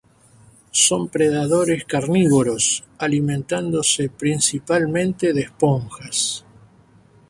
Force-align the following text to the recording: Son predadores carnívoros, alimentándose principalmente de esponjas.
Son 0.71 1.09
predadores 1.09 1.85
carnívoros, 1.85 2.83
alimentándose 2.97 4.09
principalmente 4.09 5.31
de 5.31 5.41
esponjas. 5.41 6.43